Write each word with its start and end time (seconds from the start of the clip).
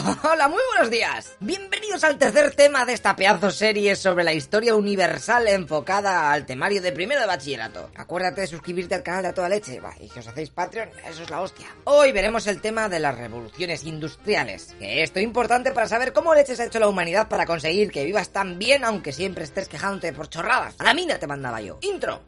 Hola, 0.22 0.48
muy 0.48 0.60
buenos 0.72 0.90
días. 0.90 1.36
Bienvenidos 1.40 2.04
al 2.04 2.16
tercer 2.16 2.54
tema 2.54 2.84
de 2.84 2.92
esta 2.92 3.16
pedazo 3.16 3.50
serie 3.50 3.96
sobre 3.96 4.24
la 4.24 4.32
historia 4.32 4.74
universal 4.74 5.46
enfocada 5.48 6.32
al 6.32 6.46
temario 6.46 6.80
de 6.80 6.92
primero 6.92 7.20
de 7.20 7.26
bachillerato. 7.26 7.90
Acuérdate 7.96 8.42
de 8.42 8.46
suscribirte 8.46 8.94
al 8.94 9.02
canal 9.02 9.22
de 9.22 9.28
A 9.28 9.34
Toda 9.34 9.48
Leche. 9.48 9.80
Y 10.00 10.08
si 10.08 10.18
os 10.18 10.28
hacéis 10.28 10.50
Patreon, 10.50 10.90
eso 11.08 11.22
es 11.22 11.30
la 11.30 11.40
hostia. 11.40 11.66
Hoy 11.84 12.12
veremos 12.12 12.46
el 12.46 12.60
tema 12.60 12.88
de 12.88 13.00
las 13.00 13.16
revoluciones 13.16 13.84
industriales. 13.84 14.74
Que 14.78 15.02
esto 15.02 15.18
es 15.18 15.24
importante 15.24 15.72
para 15.72 15.88
saber 15.88 16.12
cómo 16.12 16.34
leches 16.34 16.60
ha 16.60 16.64
hecho 16.64 16.78
la 16.78 16.88
humanidad 16.88 17.28
para 17.28 17.46
conseguir 17.46 17.90
que 17.90 18.04
vivas 18.04 18.30
tan 18.30 18.58
bien 18.58 18.84
aunque 18.84 19.12
siempre 19.12 19.44
estés 19.44 19.68
quejándote 19.68 20.12
por 20.12 20.28
chorradas. 20.28 20.76
A 20.78 20.84
la 20.84 20.94
mina 20.94 21.18
te 21.18 21.26
mandaba 21.26 21.60
yo. 21.60 21.78
Intro. 21.82 22.20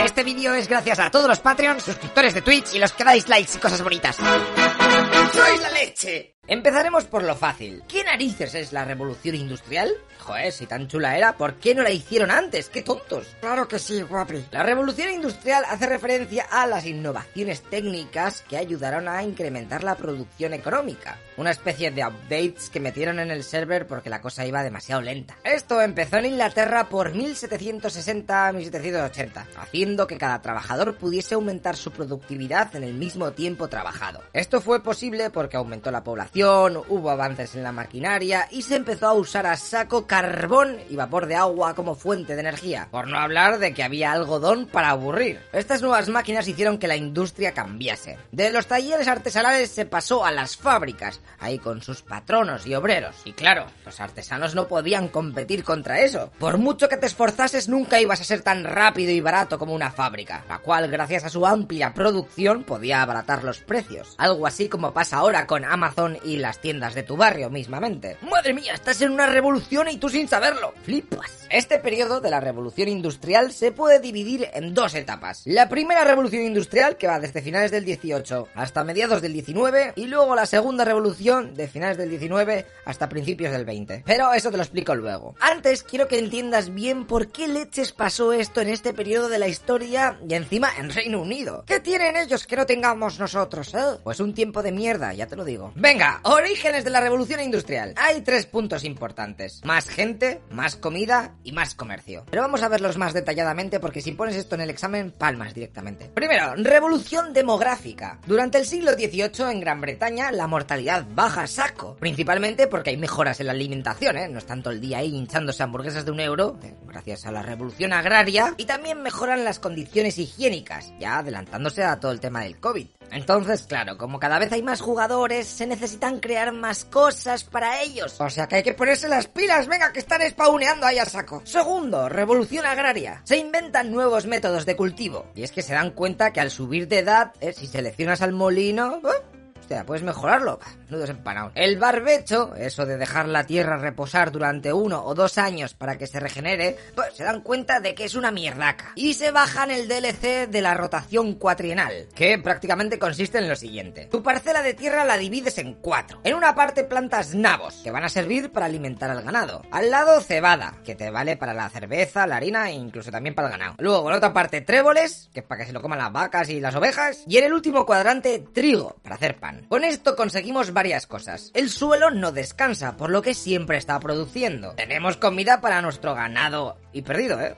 Este 0.00 0.22
vídeo 0.22 0.54
es 0.54 0.68
gracias 0.68 0.98
a 0.98 1.10
todos 1.10 1.28
los 1.28 1.40
Patreons, 1.40 1.82
suscriptores 1.82 2.34
de 2.34 2.42
Twitch 2.42 2.74
y 2.74 2.78
los 2.78 2.92
que 2.92 3.04
dais 3.04 3.28
likes 3.28 3.52
y 3.56 3.58
cosas 3.58 3.82
bonitas. 3.82 4.16
¡Sois 4.16 5.60
la 5.60 5.70
leche! 5.70 6.37
Empezaremos 6.50 7.04
por 7.04 7.24
lo 7.24 7.36
fácil. 7.36 7.82
¿Qué 7.86 8.02
narices 8.04 8.54
es 8.54 8.72
la 8.72 8.86
revolución 8.86 9.34
industrial? 9.34 9.92
Joder, 10.18 10.50
si 10.50 10.64
tan 10.64 10.88
chula 10.88 11.14
era, 11.14 11.36
¿por 11.36 11.56
qué 11.56 11.74
no 11.74 11.82
la 11.82 11.90
hicieron 11.90 12.30
antes? 12.30 12.70
¡Qué 12.70 12.80
tontos! 12.80 13.26
Claro 13.40 13.68
que 13.68 13.78
sí, 13.78 14.00
guapi. 14.00 14.46
La 14.50 14.62
revolución 14.62 15.10
industrial 15.10 15.64
hace 15.68 15.84
referencia 15.86 16.46
a 16.50 16.66
las 16.66 16.86
innovaciones 16.86 17.60
técnicas 17.60 18.42
que 18.48 18.56
ayudaron 18.56 19.08
a 19.08 19.22
incrementar 19.22 19.84
la 19.84 19.96
producción 19.96 20.54
económica. 20.54 21.18
Una 21.36 21.50
especie 21.50 21.90
de 21.90 22.06
updates 22.06 22.70
que 22.70 22.80
metieron 22.80 23.20
en 23.20 23.30
el 23.30 23.44
server 23.44 23.86
porque 23.86 24.08
la 24.08 24.22
cosa 24.22 24.46
iba 24.46 24.62
demasiado 24.62 25.02
lenta. 25.02 25.36
Esto 25.44 25.82
empezó 25.82 26.16
en 26.16 26.24
Inglaterra 26.26 26.88
por 26.88 27.12
1760-1780, 27.12 29.44
haciendo 29.58 30.06
que 30.06 30.16
cada 30.16 30.40
trabajador 30.40 30.96
pudiese 30.96 31.34
aumentar 31.34 31.76
su 31.76 31.90
productividad 31.90 32.74
en 32.74 32.84
el 32.84 32.94
mismo 32.94 33.32
tiempo 33.32 33.68
trabajado. 33.68 34.22
Esto 34.32 34.62
fue 34.62 34.82
posible 34.82 35.28
porque 35.30 35.58
aumentó 35.58 35.90
la 35.90 36.02
población, 36.02 36.37
hubo 36.44 37.10
avances 37.10 37.54
en 37.54 37.62
la 37.62 37.72
maquinaria 37.72 38.46
y 38.50 38.62
se 38.62 38.76
empezó 38.76 39.08
a 39.08 39.12
usar 39.12 39.46
a 39.46 39.56
saco 39.56 40.06
carbón 40.06 40.78
y 40.88 40.96
vapor 40.96 41.26
de 41.26 41.34
agua 41.34 41.74
como 41.74 41.94
fuente 41.94 42.34
de 42.34 42.40
energía, 42.40 42.88
por 42.90 43.08
no 43.08 43.18
hablar 43.18 43.58
de 43.58 43.74
que 43.74 43.82
había 43.82 44.12
algodón 44.12 44.66
para 44.66 44.90
aburrir. 44.90 45.40
Estas 45.52 45.82
nuevas 45.82 46.08
máquinas 46.08 46.46
hicieron 46.46 46.78
que 46.78 46.86
la 46.86 46.96
industria 46.96 47.52
cambiase. 47.52 48.18
De 48.30 48.50
los 48.50 48.66
talleres 48.66 49.08
artesanales 49.08 49.70
se 49.70 49.86
pasó 49.86 50.24
a 50.24 50.30
las 50.30 50.56
fábricas, 50.56 51.20
ahí 51.38 51.58
con 51.58 51.82
sus 51.82 52.02
patronos 52.02 52.66
y 52.66 52.74
obreros. 52.74 53.16
Y 53.24 53.32
claro, 53.32 53.66
los 53.84 54.00
artesanos 54.00 54.54
no 54.54 54.68
podían 54.68 55.08
competir 55.08 55.64
contra 55.64 56.00
eso. 56.00 56.30
Por 56.38 56.58
mucho 56.58 56.88
que 56.88 56.96
te 56.96 57.06
esforzases 57.06 57.68
nunca 57.68 58.00
ibas 58.00 58.20
a 58.20 58.24
ser 58.24 58.42
tan 58.42 58.64
rápido 58.64 59.10
y 59.12 59.20
barato 59.20 59.58
como 59.58 59.74
una 59.74 59.90
fábrica, 59.90 60.44
la 60.48 60.58
cual 60.58 60.88
gracias 60.88 61.24
a 61.24 61.30
su 61.30 61.46
amplia 61.46 61.94
producción 61.94 62.64
podía 62.64 63.02
abaratar 63.02 63.44
los 63.44 63.58
precios. 63.58 64.14
Algo 64.18 64.46
así 64.46 64.68
como 64.68 64.92
pasa 64.92 65.18
ahora 65.18 65.46
con 65.46 65.64
Amazon 65.64 66.18
las 66.36 66.60
tiendas 66.60 66.94
de 66.94 67.02
tu 67.02 67.16
barrio 67.16 67.50
mismamente. 67.50 68.18
Madre 68.22 68.54
mía, 68.54 68.74
estás 68.74 69.00
en 69.02 69.12
una 69.12 69.26
revolución 69.26 69.88
y 69.88 69.96
tú 69.96 70.08
sin 70.08 70.28
saberlo. 70.28 70.74
Flipas. 70.82 71.46
Este 71.50 71.78
periodo 71.78 72.20
de 72.20 72.28
la 72.28 72.40
revolución 72.40 72.88
industrial 72.88 73.52
se 73.52 73.72
puede 73.72 74.00
dividir 74.00 74.48
en 74.52 74.74
dos 74.74 74.94
etapas. 74.94 75.42
La 75.46 75.70
primera 75.70 76.04
revolución 76.04 76.42
industrial, 76.42 76.98
que 76.98 77.06
va 77.06 77.20
desde 77.20 77.40
finales 77.40 77.70
del 77.70 77.86
18 77.86 78.48
hasta 78.54 78.84
mediados 78.84 79.22
del 79.22 79.32
19, 79.32 79.94
y 79.96 80.06
luego 80.08 80.34
la 80.34 80.44
segunda 80.44 80.84
revolución 80.84 81.54
de 81.54 81.66
finales 81.66 81.96
del 81.96 82.10
19 82.10 82.66
hasta 82.84 83.08
principios 83.08 83.52
del 83.52 83.64
20. 83.64 84.02
Pero 84.04 84.34
eso 84.34 84.50
te 84.50 84.58
lo 84.58 84.62
explico 84.62 84.94
luego. 84.94 85.34
Antes 85.40 85.82
quiero 85.82 86.06
que 86.06 86.18
entiendas 86.18 86.74
bien 86.74 87.06
por 87.06 87.28
qué 87.32 87.48
leches 87.48 87.92
pasó 87.92 88.34
esto 88.34 88.60
en 88.60 88.68
este 88.68 88.92
periodo 88.92 89.30
de 89.30 89.38
la 89.38 89.48
historia 89.48 90.18
y 90.28 90.34
encima 90.34 90.68
en 90.78 90.90
Reino 90.90 91.20
Unido. 91.20 91.64
¿Qué 91.66 91.80
tienen 91.80 92.16
ellos 92.16 92.46
que 92.46 92.56
no 92.56 92.66
tengamos 92.66 93.18
nosotros, 93.18 93.72
eh? 93.74 93.98
Pues 94.04 94.20
un 94.20 94.34
tiempo 94.34 94.62
de 94.62 94.72
mierda, 94.72 95.14
ya 95.14 95.26
te 95.26 95.36
lo 95.36 95.44
digo. 95.44 95.72
Venga, 95.74 96.17
orígenes 96.22 96.84
de 96.84 96.90
la 96.90 97.00
revolución 97.00 97.40
industrial. 97.40 97.94
Hay 97.96 98.22
tres 98.22 98.46
puntos 98.46 98.84
importantes. 98.84 99.60
Más 99.64 99.88
gente, 99.88 100.40
más 100.50 100.76
comida 100.76 101.34
y 101.44 101.52
más 101.52 101.74
comercio. 101.74 102.24
Pero 102.30 102.42
vamos 102.42 102.62
a 102.62 102.68
verlos 102.68 102.96
más 102.96 103.12
detalladamente 103.12 103.80
porque 103.80 104.00
si 104.00 104.12
pones 104.12 104.36
esto 104.36 104.54
en 104.54 104.62
el 104.62 104.70
examen, 104.70 105.10
palmas 105.10 105.54
directamente. 105.54 106.10
Primero, 106.14 106.54
revolución 106.56 107.32
demográfica. 107.32 108.18
Durante 108.26 108.58
el 108.58 108.66
siglo 108.66 108.92
XVIII 108.92 109.50
en 109.50 109.60
Gran 109.60 109.80
Bretaña 109.80 110.30
la 110.32 110.46
mortalidad 110.46 111.06
baja 111.14 111.46
saco. 111.46 111.96
Principalmente 111.96 112.66
porque 112.66 112.90
hay 112.90 112.96
mejoras 112.96 113.40
en 113.40 113.46
la 113.46 113.52
alimentación, 113.52 114.16
¿eh? 114.16 114.28
No 114.28 114.38
están 114.38 114.62
todo 114.62 114.72
el 114.72 114.80
día 114.80 114.98
ahí 114.98 115.14
hinchándose 115.14 115.62
hamburguesas 115.62 116.04
de 116.04 116.10
un 116.10 116.20
euro, 116.20 116.58
eh, 116.62 116.74
gracias 116.86 117.26
a 117.26 117.32
la 117.32 117.42
revolución 117.42 117.92
agraria. 117.92 118.54
Y 118.56 118.64
también 118.64 119.02
mejoran 119.02 119.44
las 119.44 119.58
condiciones 119.58 120.18
higiénicas, 120.18 120.92
ya 120.98 121.18
adelantándose 121.18 121.84
a 121.84 122.00
todo 122.00 122.12
el 122.12 122.20
tema 122.20 122.42
del 122.42 122.58
COVID. 122.58 122.86
Entonces, 123.10 123.62
claro, 123.62 123.96
como 123.96 124.18
cada 124.18 124.38
vez 124.38 124.52
hay 124.52 124.62
más 124.62 124.80
jugadores, 124.80 125.46
se 125.46 125.66
necesitan 125.66 126.20
crear 126.20 126.52
más 126.52 126.84
cosas 126.84 127.44
para 127.44 127.82
ellos. 127.82 128.20
O 128.20 128.30
sea 128.30 128.46
que 128.46 128.56
hay 128.56 128.62
que 128.62 128.74
ponerse 128.74 129.08
las 129.08 129.26
pilas, 129.26 129.66
venga, 129.66 129.92
que 129.92 129.98
están 129.98 130.22
spawneando 130.28 130.86
ahí 130.86 130.98
a 130.98 131.04
saco. 131.04 131.42
Segundo, 131.44 132.08
revolución 132.08 132.66
agraria. 132.66 133.22
Se 133.24 133.36
inventan 133.36 133.92
nuevos 133.92 134.26
métodos 134.26 134.66
de 134.66 134.76
cultivo. 134.76 135.26
Y 135.34 135.42
es 135.42 135.52
que 135.52 135.62
se 135.62 135.74
dan 135.74 135.90
cuenta 135.90 136.32
que 136.32 136.40
al 136.40 136.50
subir 136.50 136.88
de 136.88 136.98
edad, 136.98 137.32
eh, 137.40 137.52
si 137.52 137.66
seleccionas 137.66 138.22
al 138.22 138.32
molino... 138.32 139.00
¿eh? 139.04 139.37
Puedes 139.86 140.02
mejorarlo. 140.02 140.58
Nudos 140.88 141.10
empanados. 141.10 141.52
El 141.54 141.78
barbecho, 141.78 142.54
eso 142.56 142.86
de 142.86 142.96
dejar 142.96 143.28
la 143.28 143.44
tierra 143.44 143.76
reposar 143.76 144.32
durante 144.32 144.72
uno 144.72 145.04
o 145.04 145.14
dos 145.14 145.38
años 145.38 145.74
para 145.74 145.98
que 145.98 146.06
se 146.06 146.20
regenere, 146.20 146.76
pues 146.94 147.14
se 147.14 147.24
dan 147.24 147.42
cuenta 147.42 147.80
de 147.80 147.94
que 147.94 148.04
es 148.04 148.14
una 148.14 148.30
mierdaca. 148.30 148.92
Y 148.94 149.14
se 149.14 149.30
bajan 149.30 149.70
el 149.70 149.88
DLC 149.88 150.48
de 150.48 150.62
la 150.62 150.74
rotación 150.74 151.34
cuatrienal, 151.34 152.08
que 152.14 152.38
prácticamente 152.38 152.98
consiste 152.98 153.38
en 153.38 153.48
lo 153.48 153.56
siguiente. 153.56 154.06
Tu 154.06 154.22
parcela 154.22 154.62
de 154.62 154.74
tierra 154.74 155.04
la 155.04 155.18
divides 155.18 155.58
en 155.58 155.74
cuatro. 155.74 156.20
En 156.24 156.34
una 156.34 156.54
parte 156.54 156.84
plantas 156.84 157.34
nabos, 157.34 157.80
que 157.84 157.90
van 157.90 158.04
a 158.04 158.08
servir 158.08 158.50
para 158.50 158.66
alimentar 158.66 159.10
al 159.10 159.22
ganado. 159.22 159.62
Al 159.70 159.90
lado 159.90 160.20
cebada, 160.20 160.78
que 160.84 160.94
te 160.94 161.10
vale 161.10 161.36
para 161.36 161.54
la 161.54 161.68
cerveza, 161.68 162.26
la 162.26 162.36
harina 162.36 162.70
e 162.70 162.74
incluso 162.74 163.10
también 163.10 163.34
para 163.34 163.48
el 163.48 163.52
ganado. 163.52 163.74
Luego 163.78 164.08
en 164.08 164.16
otra 164.16 164.32
parte 164.32 164.62
tréboles, 164.62 165.28
que 165.32 165.40
es 165.40 165.46
para 165.46 165.60
que 165.60 165.66
se 165.66 165.72
lo 165.72 165.82
coman 165.82 165.98
las 165.98 166.12
vacas 166.12 166.48
y 166.48 166.60
las 166.60 166.74
ovejas. 166.74 167.24
Y 167.26 167.38
en 167.38 167.44
el 167.44 167.52
último 167.52 167.84
cuadrante 167.84 168.38
trigo, 168.52 168.96
para 169.02 169.16
hacer 169.16 169.36
pan. 169.36 169.57
Con 169.68 169.84
esto 169.84 170.16
conseguimos 170.16 170.72
varias 170.72 171.06
cosas. 171.06 171.50
El 171.54 171.70
suelo 171.70 172.10
no 172.10 172.32
descansa, 172.32 172.96
por 172.96 173.10
lo 173.10 173.22
que 173.22 173.34
siempre 173.34 173.76
está 173.76 173.98
produciendo. 174.00 174.74
Tenemos 174.74 175.16
comida 175.16 175.60
para 175.60 175.82
nuestro 175.82 176.14
ganado 176.14 176.78
y 176.92 177.02
perdido, 177.02 177.40
¿eh? 177.40 177.56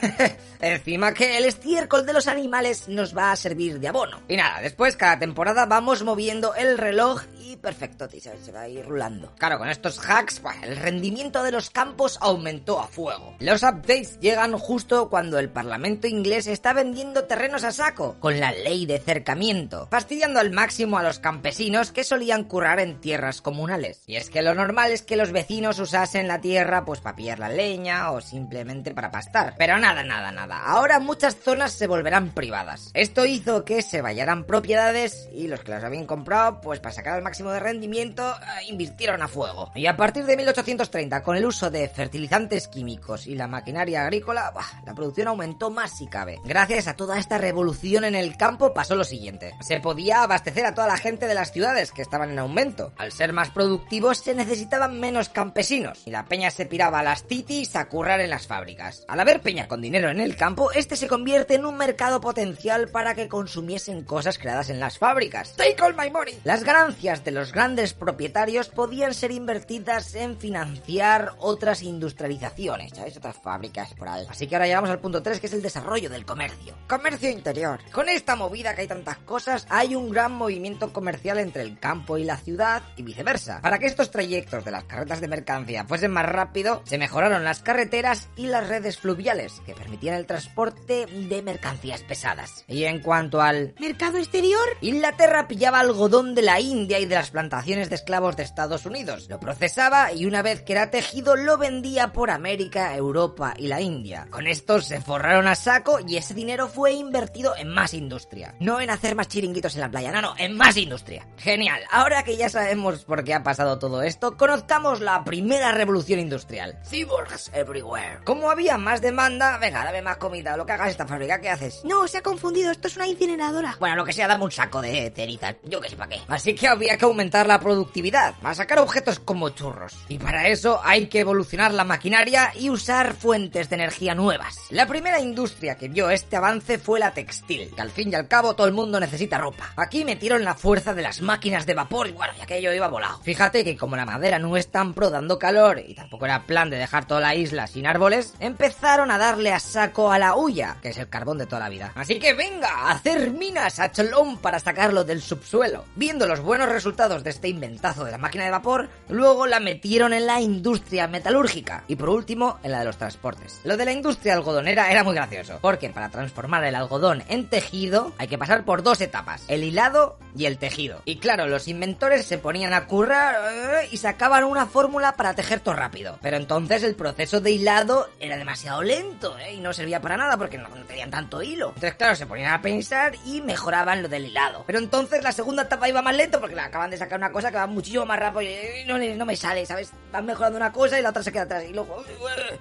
Encima 0.60 1.12
que 1.12 1.36
el 1.36 1.44
estiércol 1.44 2.06
de 2.06 2.12
los 2.12 2.26
animales 2.28 2.88
nos 2.88 3.16
va 3.16 3.32
a 3.32 3.36
servir 3.36 3.78
de 3.78 3.88
abono. 3.88 4.20
Y 4.28 4.36
nada, 4.36 4.60
después 4.60 4.96
cada 4.96 5.18
temporada 5.18 5.66
vamos 5.66 6.02
moviendo 6.02 6.54
el 6.54 6.78
reloj 6.78 7.22
y 7.38 7.56
perfecto, 7.56 8.08
tío, 8.08 8.20
se 8.42 8.52
va 8.52 8.62
a 8.62 8.68
ir 8.68 8.84
rulando. 8.84 9.32
Claro, 9.38 9.58
con 9.58 9.68
estos 9.68 9.98
hacks, 9.98 10.40
pues, 10.40 10.56
el 10.62 10.76
rendimiento 10.76 11.42
de 11.42 11.52
los 11.52 11.70
campos 11.70 12.18
aumentó 12.20 12.80
a 12.80 12.88
fuego. 12.88 13.36
Los 13.38 13.62
updates 13.62 14.18
llegan 14.20 14.56
justo 14.58 15.08
cuando 15.08 15.38
el 15.38 15.50
Parlamento 15.50 16.06
inglés 16.06 16.46
está 16.46 16.72
vendiendo 16.72 17.24
terrenos 17.24 17.64
a 17.64 17.72
saco, 17.72 18.16
con 18.18 18.40
la 18.40 18.52
ley 18.52 18.86
de 18.86 18.98
cercamiento, 18.98 19.86
fastidiando 19.90 20.40
al 20.40 20.50
máximo 20.50 20.98
a 20.98 21.02
los 21.02 21.18
campesinos 21.18 21.92
que 21.92 22.04
solían 22.04 22.44
currar 22.44 22.80
en 22.80 23.00
tierras 23.00 23.40
comunales. 23.42 24.02
Y 24.06 24.16
es 24.16 24.30
que 24.30 24.42
lo 24.42 24.54
normal 24.54 24.90
es 24.90 25.02
que 25.02 25.16
los 25.16 25.32
vecinos 25.32 25.78
usasen 25.78 26.28
la 26.28 26.40
tierra 26.40 26.84
pues 26.84 27.00
para 27.00 27.16
pillar 27.16 27.38
la 27.38 27.48
leña 27.48 28.10
o 28.10 28.20
simplemente 28.20 28.94
para 28.94 29.10
pastar. 29.10 29.54
Pero 29.58 29.78
nada, 29.78 29.85
nada, 29.94 30.32
nada. 30.32 30.62
Ahora 30.64 30.98
muchas 30.98 31.36
zonas 31.36 31.72
se 31.72 31.86
volverán 31.86 32.32
privadas. 32.32 32.90
Esto 32.94 33.24
hizo 33.24 33.64
que 33.64 33.82
se 33.82 34.02
vayaran 34.02 34.44
propiedades 34.44 35.28
y 35.32 35.48
los 35.48 35.60
que 35.60 35.70
las 35.70 35.84
habían 35.84 36.06
comprado 36.06 36.60
pues 36.60 36.80
para 36.80 36.94
sacar 36.94 37.16
el 37.16 37.24
máximo 37.24 37.50
de 37.50 37.60
rendimiento 37.60 38.28
eh, 38.28 38.66
invirtieron 38.68 39.22
a 39.22 39.28
fuego. 39.28 39.70
Y 39.74 39.86
a 39.86 39.96
partir 39.96 40.24
de 40.24 40.36
1830 40.36 41.22
con 41.22 41.36
el 41.36 41.46
uso 41.46 41.70
de 41.70 41.88
fertilizantes 41.88 42.68
químicos 42.68 43.26
y 43.26 43.34
la 43.34 43.48
maquinaria 43.48 44.02
agrícola, 44.02 44.52
la 44.84 44.94
producción 44.94 45.28
aumentó 45.28 45.70
más 45.70 45.96
si 45.96 46.06
cabe. 46.06 46.38
Gracias 46.44 46.88
a 46.88 46.94
toda 46.94 47.18
esta 47.18 47.38
revolución 47.38 48.04
en 48.04 48.14
el 48.14 48.36
campo 48.36 48.74
pasó 48.74 48.94
lo 48.94 49.04
siguiente. 49.04 49.54
Se 49.60 49.80
podía 49.80 50.22
abastecer 50.22 50.66
a 50.66 50.74
toda 50.74 50.86
la 50.88 50.96
gente 50.96 51.26
de 51.26 51.34
las 51.34 51.52
ciudades 51.52 51.92
que 51.92 52.02
estaban 52.02 52.30
en 52.30 52.38
aumento. 52.38 52.92
Al 52.96 53.12
ser 53.12 53.32
más 53.32 53.50
productivos 53.50 54.18
se 54.18 54.34
necesitaban 54.34 54.98
menos 54.98 55.28
campesinos 55.28 56.02
y 56.06 56.10
la 56.10 56.24
peña 56.24 56.50
se 56.50 56.66
piraba 56.66 57.00
a 57.00 57.02
las 57.02 57.24
titis 57.24 57.76
a 57.76 57.88
currar 57.88 58.20
en 58.20 58.30
las 58.30 58.46
fábricas. 58.46 59.04
Al 59.08 59.20
haber 59.20 59.40
peña 59.40 59.68
con 59.68 59.75
dinero 59.80 60.10
en 60.10 60.20
el 60.20 60.36
campo, 60.36 60.70
este 60.72 60.96
se 60.96 61.08
convierte 61.08 61.54
en 61.54 61.66
un 61.66 61.76
mercado 61.76 62.20
potencial 62.20 62.88
para 62.88 63.14
que 63.14 63.28
consumiesen 63.28 64.04
cosas 64.04 64.38
creadas 64.38 64.70
en 64.70 64.80
las 64.80 64.98
fábricas. 64.98 65.54
Take 65.56 65.82
all 65.82 65.94
my 65.96 66.10
money. 66.10 66.38
Las 66.44 66.64
ganancias 66.64 67.24
de 67.24 67.30
los 67.30 67.52
grandes 67.52 67.92
propietarios 67.92 68.68
podían 68.68 69.14
ser 69.14 69.30
invertidas 69.30 70.14
en 70.14 70.38
financiar 70.38 71.34
otras 71.38 71.82
industrializaciones, 71.82 72.92
¿sabes? 72.94 73.16
Otras 73.16 73.36
fábricas 73.36 73.94
por 73.94 74.08
ahí. 74.08 74.26
Así 74.28 74.46
que 74.46 74.56
ahora 74.56 74.66
llegamos 74.66 74.90
al 74.90 75.00
punto 75.00 75.22
3 75.22 75.40
que 75.40 75.46
es 75.46 75.52
el 75.52 75.62
desarrollo 75.62 76.10
del 76.10 76.26
comercio. 76.26 76.74
Comercio 76.88 77.30
interior. 77.30 77.80
Con 77.92 78.08
esta 78.08 78.36
movida 78.36 78.74
que 78.74 78.82
hay 78.82 78.88
tantas 78.88 79.18
cosas, 79.18 79.66
hay 79.70 79.94
un 79.94 80.10
gran 80.10 80.32
movimiento 80.32 80.92
comercial 80.92 81.38
entre 81.38 81.62
el 81.62 81.78
campo 81.78 82.18
y 82.18 82.24
la 82.24 82.36
ciudad 82.36 82.82
y 82.96 83.02
viceversa. 83.02 83.60
Para 83.60 83.78
que 83.78 83.86
estos 83.86 84.10
trayectos 84.10 84.64
de 84.64 84.70
las 84.70 84.84
carretas 84.84 85.20
de 85.20 85.28
mercancía 85.28 85.84
fuesen 85.84 86.10
más 86.12 86.26
rápido, 86.26 86.82
se 86.84 86.98
mejoraron 86.98 87.44
las 87.44 87.60
carreteras 87.60 88.28
y 88.36 88.46
las 88.46 88.68
redes 88.68 88.98
fluviales 88.98 89.60
que 89.66 89.74
permitían 89.74 90.14
el 90.14 90.26
transporte 90.26 91.06
de 91.06 91.42
mercancías 91.42 92.02
pesadas. 92.02 92.64
Y 92.68 92.84
en 92.84 93.00
cuanto 93.00 93.42
al 93.42 93.74
¿Mercado 93.78 94.18
exterior? 94.18 94.66
Inglaterra 94.80 95.48
pillaba 95.48 95.80
algodón 95.80 96.34
de 96.34 96.42
la 96.42 96.60
India 96.60 96.98
y 96.98 97.06
de 97.06 97.16
las 97.16 97.30
plantaciones 97.30 97.90
de 97.90 97.96
esclavos 97.96 98.36
de 98.36 98.44
Estados 98.44 98.86
Unidos, 98.86 99.26
lo 99.28 99.40
procesaba 99.40 100.12
y 100.12 100.26
una 100.26 100.42
vez 100.42 100.62
que 100.62 100.72
era 100.72 100.90
tejido 100.90 101.36
lo 101.36 101.58
vendía 101.58 102.12
por 102.12 102.30
América, 102.30 102.94
Europa 102.96 103.54
y 103.58 103.66
la 103.66 103.80
India. 103.80 104.28
Con 104.30 104.46
esto 104.46 104.80
se 104.80 105.00
forraron 105.00 105.48
a 105.48 105.54
saco 105.54 105.98
y 106.06 106.16
ese 106.16 106.34
dinero 106.34 106.68
fue 106.68 106.92
invertido 106.92 107.56
en 107.56 107.68
más 107.68 107.94
industria. 107.94 108.54
No 108.60 108.80
en 108.80 108.90
hacer 108.90 109.14
más 109.14 109.28
chiringuitos 109.28 109.74
en 109.74 109.80
la 109.80 109.90
playa, 109.90 110.12
no, 110.12 110.22
no, 110.22 110.34
en 110.38 110.56
más 110.56 110.76
industria. 110.76 111.26
Genial, 111.36 111.82
ahora 111.90 112.22
que 112.22 112.36
ya 112.36 112.48
sabemos 112.48 113.04
por 113.04 113.24
qué 113.24 113.34
ha 113.34 113.42
pasado 113.42 113.78
todo 113.78 114.02
esto, 114.02 114.36
conozcamos 114.36 115.00
la 115.00 115.24
primera 115.24 115.72
revolución 115.72 116.20
industrial. 116.20 116.78
Cyborgs 116.84 117.50
everywhere. 117.52 118.20
Como 118.24 118.50
había 118.50 118.78
más 118.78 119.00
demanda, 119.00 119.55
venga, 119.58 119.84
dame 119.84 120.02
más 120.02 120.16
comida, 120.16 120.56
lo 120.56 120.66
que 120.66 120.72
hagas 120.72 120.90
esta 120.90 121.06
fábrica, 121.06 121.40
¿qué 121.40 121.50
haces? 121.50 121.80
No, 121.84 122.06
se 122.06 122.18
ha 122.18 122.22
confundido, 122.22 122.70
esto 122.70 122.88
es 122.88 122.96
una 122.96 123.06
incineradora. 123.06 123.76
Bueno, 123.78 123.96
lo 123.96 124.04
que 124.04 124.12
sea, 124.12 124.28
dame 124.28 124.44
un 124.44 124.50
saco 124.50 124.80
de 124.80 125.12
cerizas, 125.14 125.56
yo 125.64 125.80
que 125.80 125.88
sé 125.88 125.96
para 125.96 126.10
qué. 126.10 126.20
Así 126.28 126.54
que 126.54 126.68
había 126.68 126.96
que 126.96 127.04
aumentar 127.04 127.46
la 127.46 127.60
productividad, 127.60 128.34
a 128.42 128.54
sacar 128.54 128.78
objetos 128.78 129.18
como 129.18 129.50
churros. 129.50 129.94
Y 130.08 130.18
para 130.18 130.48
eso 130.48 130.80
hay 130.84 131.06
que 131.06 131.20
evolucionar 131.20 131.72
la 131.72 131.84
maquinaria 131.84 132.52
y 132.54 132.70
usar 132.70 133.14
fuentes 133.14 133.68
de 133.68 133.76
energía 133.76 134.14
nuevas. 134.14 134.58
La 134.70 134.86
primera 134.86 135.20
industria 135.20 135.76
que 135.76 135.88
vio 135.88 136.10
este 136.10 136.36
avance 136.36 136.78
fue 136.78 137.00
la 137.00 137.12
textil, 137.12 137.72
que 137.74 137.82
al 137.82 137.90
fin 137.90 138.10
y 138.12 138.14
al 138.14 138.28
cabo 138.28 138.54
todo 138.54 138.66
el 138.66 138.72
mundo 138.72 139.00
necesita 139.00 139.38
ropa. 139.38 139.72
Aquí 139.76 140.04
metieron 140.04 140.44
la 140.44 140.54
fuerza 140.54 140.94
de 140.94 141.02
las 141.02 141.20
máquinas 141.20 141.66
de 141.66 141.74
vapor 141.74 142.08
y 142.08 142.12
bueno, 142.12 142.32
ya 142.38 142.46
que 142.46 142.62
yo 142.62 142.72
iba 142.72 142.88
volado. 142.88 143.20
Fíjate 143.22 143.64
que 143.64 143.76
como 143.76 143.96
la 143.96 144.06
madera 144.06 144.38
no 144.38 144.56
es 144.56 144.68
tan 144.68 144.94
pro 144.94 145.10
dando 145.10 145.38
calor 145.38 145.78
y 145.86 145.94
tampoco 145.94 146.24
era 146.26 146.44
plan 146.44 146.70
de 146.70 146.78
dejar 146.78 147.06
toda 147.06 147.20
la 147.20 147.34
isla 147.34 147.66
sin 147.66 147.86
árboles, 147.86 148.34
empezaron 148.40 149.10
a 149.10 149.18
darle 149.18 149.45
a 149.52 149.60
saco 149.60 150.10
a 150.10 150.18
la 150.18 150.36
huya, 150.36 150.76
que 150.82 150.90
es 150.90 150.98
el 150.98 151.08
carbón 151.08 151.38
de 151.38 151.46
toda 151.46 151.60
la 151.60 151.68
vida. 151.68 151.92
Así 151.94 152.18
que 152.18 152.34
venga, 152.34 152.68
a 152.68 152.90
hacer 152.92 153.30
minas 153.30 153.78
a 153.78 153.92
cholón 153.92 154.38
para 154.38 154.58
sacarlo 154.58 155.04
del 155.04 155.22
subsuelo. 155.22 155.84
Viendo 155.94 156.26
los 156.26 156.40
buenos 156.40 156.68
resultados 156.68 157.24
de 157.24 157.30
este 157.30 157.48
inventazo 157.48 158.04
de 158.04 158.12
la 158.12 158.18
máquina 158.18 158.44
de 158.44 158.50
vapor, 158.50 158.88
luego 159.08 159.46
la 159.46 159.60
metieron 159.60 160.12
en 160.12 160.26
la 160.26 160.40
industria 160.40 161.06
metalúrgica 161.08 161.84
y 161.88 161.96
por 161.96 162.08
último 162.08 162.58
en 162.62 162.72
la 162.72 162.80
de 162.80 162.84
los 162.84 162.96
transportes. 162.96 163.60
Lo 163.64 163.76
de 163.76 163.84
la 163.84 163.92
industria 163.92 164.34
algodonera 164.34 164.90
era 164.90 165.04
muy 165.04 165.14
gracioso, 165.14 165.58
porque 165.60 165.90
para 165.90 166.10
transformar 166.10 166.64
el 166.64 166.74
algodón 166.74 167.22
en 167.28 167.48
tejido 167.48 168.12
hay 168.18 168.28
que 168.28 168.38
pasar 168.38 168.64
por 168.64 168.82
dos 168.82 169.00
etapas, 169.00 169.44
el 169.48 169.64
hilado 169.64 170.18
y 170.36 170.46
el 170.46 170.58
tejido. 170.58 171.00
Y 171.04 171.16
claro, 171.16 171.46
los 171.46 171.68
inventores 171.68 172.26
se 172.26 172.38
ponían 172.38 172.74
a 172.74 172.86
currar 172.86 173.36
eh, 173.50 173.88
y 173.90 173.96
sacaban 173.96 174.44
una 174.44 174.66
fórmula 174.66 175.16
para 175.16 175.34
tejer 175.34 175.60
todo 175.60 175.74
rápido. 175.74 176.18
Pero 176.20 176.36
entonces 176.36 176.82
el 176.82 176.94
proceso 176.94 177.40
de 177.40 177.52
hilado 177.52 178.08
era 178.20 178.36
demasiado 178.36 178.82
lento 178.82 179.35
¿eh? 179.38 179.54
y 179.54 179.60
no 179.60 179.72
servía 179.72 180.00
para 180.00 180.16
nada 180.16 180.36
porque 180.36 180.58
no, 180.58 180.68
tenían 180.86 181.10
tanto 181.10 181.42
hilo. 181.42 181.68
Entonces 181.68 181.94
claro, 181.94 182.16
se 182.16 182.26
ponían 182.26 182.52
a 182.52 182.62
pensar 182.62 183.14
y 183.24 183.40
mejoraban 183.40 184.02
lo 184.02 184.08
del 184.08 184.26
hilado. 184.26 184.64
Pero 184.66 184.78
entonces 184.78 185.22
la 185.22 185.32
segunda 185.32 185.64
etapa 185.64 185.88
iba 185.88 186.02
más 186.02 186.16
lento 186.16 186.40
porque 186.40 186.54
le 186.54 186.62
acaban 186.62 186.90
de 186.90 186.96
sacar 186.96 187.18
una 187.18 187.32
cosa 187.32 187.50
que 187.50 187.56
va 187.56 187.66
muchísimo 187.66 188.06
más 188.06 188.18
rápido 188.18 188.42
y 188.42 188.84
no, 188.86 188.98
no 188.98 189.26
me 189.26 189.36
sale, 189.36 189.66
¿sabes? 189.66 189.92
Van 190.12 190.26
mejorando 190.26 190.56
una 190.56 190.72
cosa 190.72 190.98
y 190.98 191.02
la 191.02 191.10
otra 191.10 191.22
se 191.22 191.32
queda 191.32 191.42
atrás 191.42 191.64
y 191.68 191.72
luego... 191.72 192.04